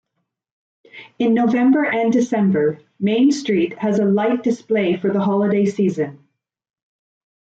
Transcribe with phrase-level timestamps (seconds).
[1.19, 6.27] In November and December, Main Street has a light display for the holiday season.